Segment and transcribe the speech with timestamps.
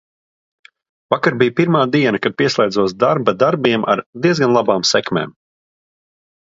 [1.13, 5.39] Vakar bija pirmā diena, kad pieslēdzos darba darbiem ar diezgan labām sekmēm.